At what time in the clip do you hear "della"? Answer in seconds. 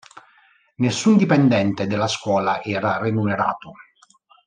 1.85-2.07